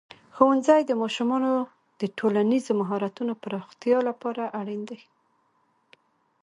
ښوونځی 0.35 0.81
د 0.85 0.91
ماشومانو 1.01 1.51
د 2.01 2.01
ټولنیزو 2.17 2.71
مهارتونو 2.81 3.33
پراختیا 3.43 3.97
لپاره 4.09 4.43
اړین 4.59 4.81
دی. 4.89 4.99